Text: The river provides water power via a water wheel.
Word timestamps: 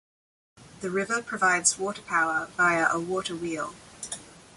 The 0.79 0.89
river 0.89 1.21
provides 1.21 1.77
water 1.77 2.01
power 2.01 2.47
via 2.57 2.87
a 2.91 2.99
water 2.99 3.35
wheel. 3.35 3.75